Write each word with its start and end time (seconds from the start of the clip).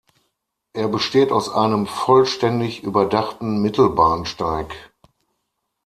Er 0.73 0.87
besteht 0.87 1.31
aus 1.31 1.47
einem 1.49 1.85
vollständig 1.85 2.81
überdachten 2.81 3.61
Mittelbahnsteig. 3.61 4.73